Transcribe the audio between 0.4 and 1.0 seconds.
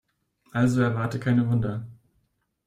Also